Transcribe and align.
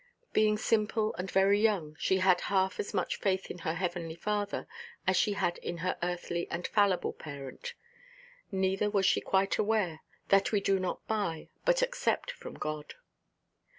Being 0.33 0.57
simple, 0.57 1.13
and 1.19 1.29
very 1.29 1.59
young, 1.61 1.95
she 1.99 2.17
had 2.17 2.41
half 2.49 2.79
as 2.79 2.91
much 2.91 3.19
faith 3.19 3.51
in 3.51 3.59
her 3.59 3.75
heavenly 3.75 4.15
Father 4.15 4.65
as 5.05 5.15
she 5.15 5.33
had 5.33 5.59
in 5.59 5.75
the 5.75 5.95
earthly 6.01 6.47
and 6.49 6.65
fallible 6.65 7.13
parent; 7.13 7.75
neither 8.51 8.89
was 8.89 9.05
she 9.05 9.21
quite 9.21 9.59
aware 9.59 10.01
that 10.29 10.51
we 10.51 10.59
do 10.59 10.79
not 10.79 11.05
buy, 11.05 11.49
but 11.65 11.83
accept 11.83 12.31
from 12.31 12.55
God. 12.55 12.95